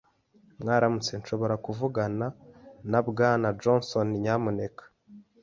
Mwaramutse. 0.61 1.11
Nshobora 1.21 1.55
kuvugana 1.65 2.25
na 2.91 2.99
Bwana 3.07 3.47
Johnson, 3.61 4.07
nyamuneka? 4.23 4.83